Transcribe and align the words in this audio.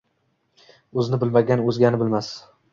O‘zini 1.03 1.21
bilmagan 1.25 1.63
o‘zgani 1.69 2.03
bilmas. 2.05 2.35